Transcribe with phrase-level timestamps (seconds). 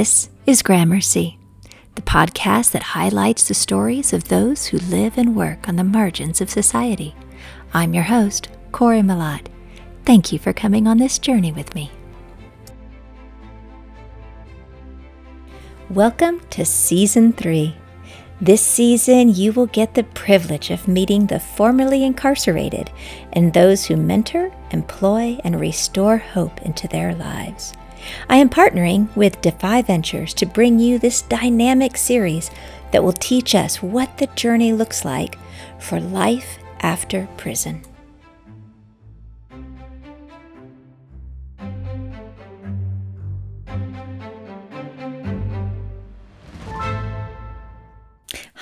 [0.00, 1.38] This is Gramercy,
[1.94, 6.40] the podcast that highlights the stories of those who live and work on the margins
[6.40, 7.14] of society.
[7.74, 9.48] I'm your host, Corey Malott.
[10.06, 11.90] Thank you for coming on this journey with me.
[15.90, 17.76] Welcome to Season 3.
[18.40, 22.90] This season, you will get the privilege of meeting the formerly incarcerated
[23.34, 27.74] and those who mentor, employ, and restore hope into their lives.
[28.28, 32.50] I am partnering with Defy Ventures to bring you this dynamic series
[32.92, 35.38] that will teach us what the journey looks like
[35.78, 37.82] for life after prison.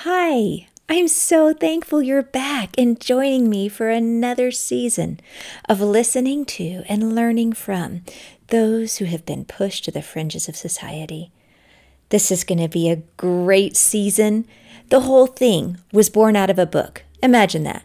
[0.03, 5.19] Hi, I'm so thankful you're back and joining me for another season
[5.67, 8.01] of listening to and learning from
[8.49, 11.31] those who have been pushed to the fringes of society.
[12.09, 14.47] This is going to be a great season.
[14.89, 17.03] The whole thing was born out of a book.
[17.21, 17.83] Imagine that.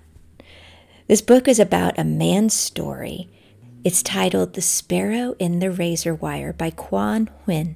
[1.07, 3.29] This book is about a man's story.
[3.85, 7.75] It's titled The Sparrow in the Razor Wire by Quan Huynh.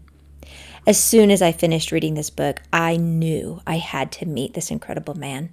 [0.87, 4.71] As soon as I finished reading this book, I knew I had to meet this
[4.71, 5.51] incredible man.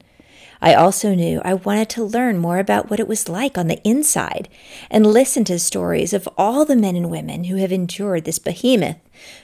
[0.65, 3.79] I also knew I wanted to learn more about what it was like on the
[3.87, 4.49] inside
[4.89, 8.97] and listen to stories of all the men and women who have endured this behemoth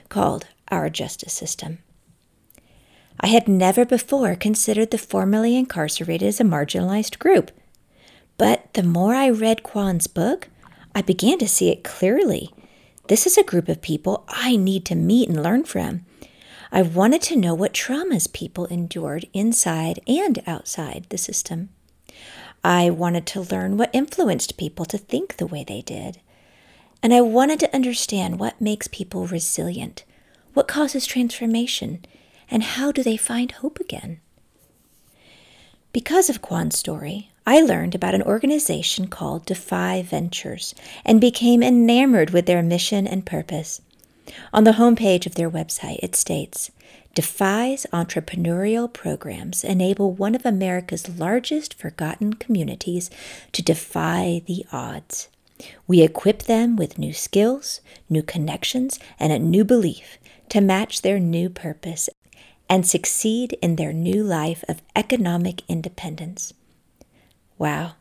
[0.10, 1.78] called our justice system.
[3.20, 7.52] I had never before considered the formerly incarcerated as a marginalized group.
[8.40, 10.48] But the more I read Quan's book,
[10.96, 12.50] I began to see it clearly.
[13.10, 16.04] This is a group of people I need to meet and learn from.
[16.74, 21.68] I wanted to know what traumas people endured inside and outside the system.
[22.64, 26.22] I wanted to learn what influenced people to think the way they did.
[27.04, 30.06] And I wanted to understand what makes people resilient,
[30.54, 32.06] what causes transformation,
[32.50, 34.22] and how do they find hope again.
[35.92, 40.74] Because of Quan's story, I learned about an organization called Defy Ventures
[41.04, 43.82] and became enamored with their mission and purpose.
[44.54, 46.72] On the homepage of their website, it states
[47.14, 53.10] Defy's entrepreneurial programs enable one of America's largest forgotten communities
[53.52, 55.28] to defy the odds.
[55.88, 60.18] We equip them with new skills, new connections, and a new belief
[60.50, 62.10] to match their new purpose
[62.70, 66.54] and succeed in their new life of economic independence.
[67.58, 67.96] Wow,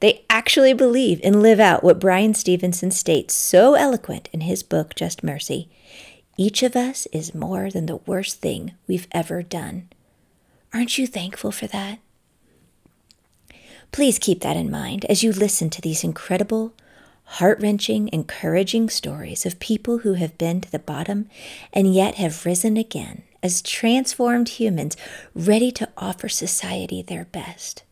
[0.00, 4.94] they actually believe and live out what Bryan Stevenson states so eloquent in his book,
[4.94, 5.68] Just Mercy.
[6.36, 9.88] Each of us is more than the worst thing we've ever done.
[10.74, 11.98] Aren't you thankful for that?
[13.90, 16.74] Please keep that in mind as you listen to these incredible,
[17.24, 21.28] heart wrenching, encouraging stories of people who have been to the bottom
[21.72, 24.96] and yet have risen again as transformed humans
[25.34, 27.82] ready to offer society their best.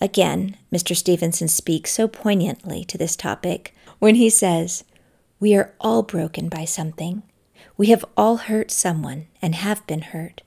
[0.00, 0.94] Again, Mr.
[0.94, 4.84] Stevenson speaks so poignantly to this topic when he says,
[5.40, 7.22] We are all broken by something.
[7.76, 10.42] We have all hurt someone and have been hurt.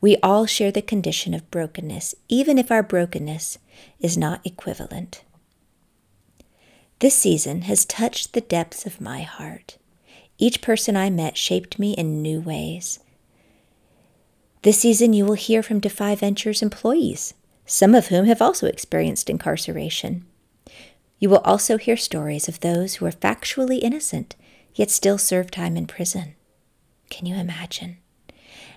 [0.00, 3.58] We all share the condition of brokenness, even if our brokenness
[4.00, 5.24] is not equivalent.
[6.98, 9.78] This season has touched the depths of my heart.
[10.38, 13.00] Each person I met shaped me in new ways.
[14.62, 17.34] This season, you will hear from Defy Ventures employees
[17.72, 20.26] some of whom have also experienced incarceration.
[21.18, 24.36] You will also hear stories of those who are factually innocent,
[24.74, 26.34] yet still serve time in prison.
[27.08, 27.96] Can you imagine?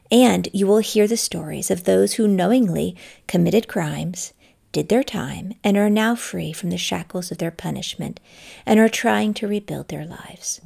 [0.10, 2.96] And you will hear the stories of those who knowingly
[3.28, 4.32] committed crimes,
[4.72, 8.22] did their time, and are now free from the shackles of their punishment
[8.66, 10.62] and are trying to rebuild their lives.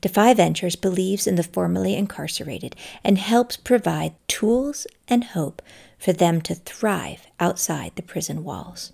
[0.00, 5.62] Defy Ventures believes in the formerly incarcerated and helps provide tools and hope
[6.04, 8.92] for them to thrive outside the prison walls.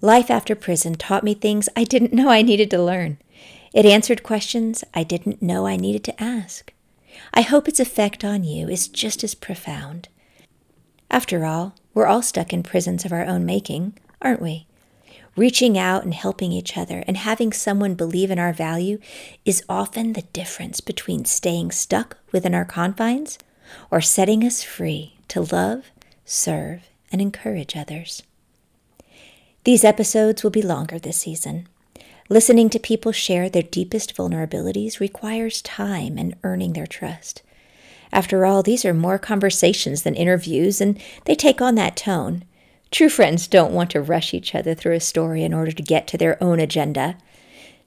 [0.00, 3.18] Life after prison taught me things I didn't know I needed to learn.
[3.72, 6.72] It answered questions I didn't know I needed to ask.
[7.32, 10.08] I hope its effect on you is just as profound.
[11.12, 14.66] After all, we're all stuck in prisons of our own making, aren't we?
[15.36, 18.98] Reaching out and helping each other and having someone believe in our value
[19.44, 23.38] is often the difference between staying stuck within our confines
[23.92, 25.84] or setting us free to love,
[26.30, 28.22] serve, and encourage others.
[29.64, 31.66] These episodes will be longer this season.
[32.28, 37.42] Listening to people share their deepest vulnerabilities requires time and earning their trust.
[38.12, 42.44] After all, these are more conversations than interviews, and they take on that tone.
[42.92, 46.06] True friends don't want to rush each other through a story in order to get
[46.08, 47.18] to their own agenda.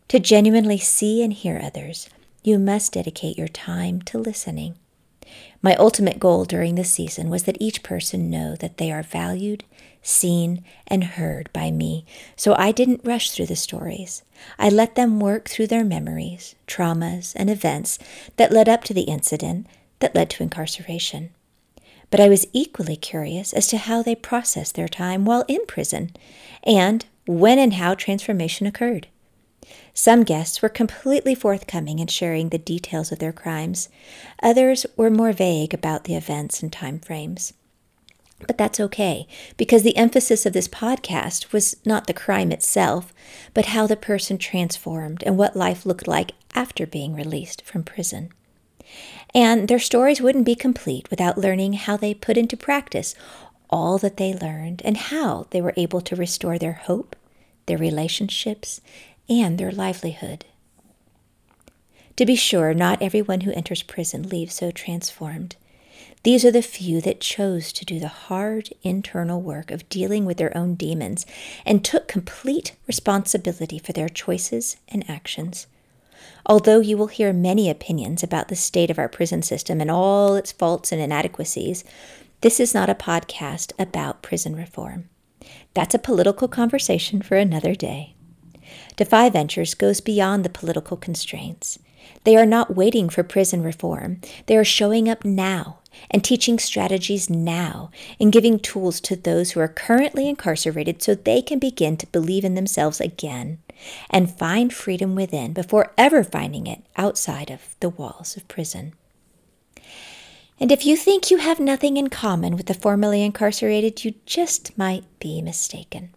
[0.10, 2.10] To genuinely see and hear others,
[2.44, 4.76] you must dedicate your time to listening.
[5.64, 9.64] My ultimate goal during this season was that each person know that they are valued,
[10.02, 12.06] seen, and heard by me,
[12.36, 14.24] so I didn't rush through the stories.
[14.60, 17.98] I let them work through their memories, traumas, and events
[18.36, 19.66] that led up to the incident
[20.00, 21.30] that led to incarceration.
[22.10, 26.12] But I was equally curious as to how they processed their time while in prison
[26.64, 29.08] and when and how transformation occurred.
[29.94, 33.90] Some guests were completely forthcoming in sharing the details of their crimes.
[34.42, 37.54] Others were more vague about the events and time frames.
[38.48, 43.14] But that's okay, because the emphasis of this podcast was not the crime itself,
[43.54, 48.30] but how the person transformed and what life looked like after being released from prison.
[49.34, 53.16] And their stories wouldn't be complete without learning how they put into practice
[53.70, 57.16] all that they learned and how they were able to restore their hope,
[57.66, 58.82] their relationships,
[59.30, 60.46] and their livelihood.
[62.18, 65.56] To be sure, not everyone who enters prison leaves so transformed.
[66.24, 70.38] These are the few that chose to do the hard internal work of dealing with
[70.38, 71.26] their own demons
[71.66, 75.68] and took complete responsibility for their choices and actions.
[76.46, 80.36] Although you will hear many opinions about the state of our prison system and all
[80.36, 81.84] its faults and inadequacies,
[82.42, 85.10] this is not a podcast about prison reform.
[85.74, 88.16] That's a political conversation for another day.
[88.96, 91.80] Defy Ventures goes beyond the political constraints.
[92.24, 94.22] They are not waiting for prison reform.
[94.46, 95.80] They are showing up now
[96.10, 101.42] and teaching strategies now and giving tools to those who are currently incarcerated so they
[101.42, 103.60] can begin to believe in themselves again
[104.10, 108.94] and find freedom within before ever finding it outside of the walls of prison.
[110.60, 114.78] And if you think you have nothing in common with the formerly incarcerated, you just
[114.78, 116.14] might be mistaken.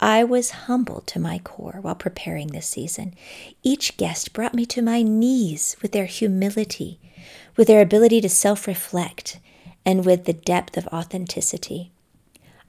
[0.00, 3.14] I was humbled to my core while preparing this season.
[3.62, 7.00] Each guest brought me to my knees with their humility,
[7.56, 9.40] with their ability to self reflect,
[9.84, 11.90] and with the depth of authenticity.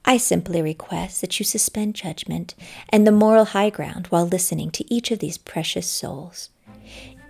[0.04, 2.54] I simply request that you suspend judgment
[2.88, 6.48] and the moral high ground while listening to each of these precious souls.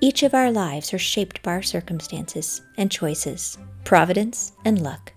[0.00, 5.12] Each of our lives are shaped by our circumstances and choices, providence and luck.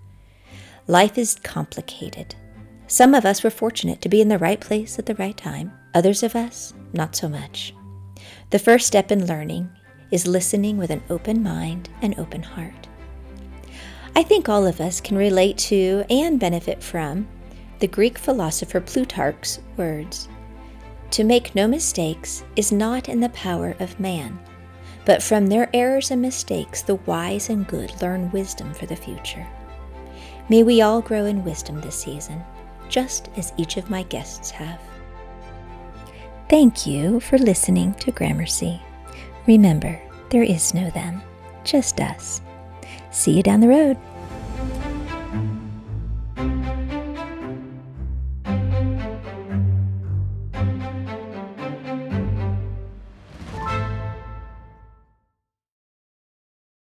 [0.88, 2.36] Life is complicated.
[2.94, 5.74] Some of us were fortunate to be in the right place at the right time,
[5.96, 7.74] others of us, not so much.
[8.52, 9.68] The first step in learning
[10.12, 12.88] is listening with an open mind and open heart.
[14.16, 17.28] I think all of us can relate to and benefit from
[17.80, 20.30] the Greek philosopher Plutarch's words
[21.10, 24.38] To make no mistakes is not in the power of man,
[25.04, 29.48] but from their errors and mistakes the wise and good learn wisdom for the future.
[30.48, 32.44] May we all grow in wisdom this season
[32.94, 34.80] just as each of my guests have.
[36.48, 38.80] Thank you for listening to Gramercy.
[39.48, 40.00] Remember,
[40.30, 41.24] there is no them,
[41.64, 42.40] just us.
[43.10, 43.98] See you down the road.